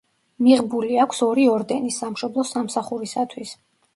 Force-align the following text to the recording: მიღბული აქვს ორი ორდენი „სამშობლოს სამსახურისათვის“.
მიღბული 0.45 0.97
აქვს 1.03 1.19
ორი 1.27 1.43
ორდენი 1.57 1.93
„სამშობლოს 1.97 2.53
სამსახურისათვის“. 2.57 3.55